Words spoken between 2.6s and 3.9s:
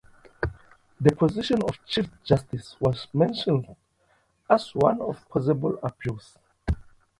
was mentioned